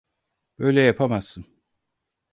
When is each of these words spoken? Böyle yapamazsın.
Böyle 0.59 0.81
yapamazsın. 0.81 1.45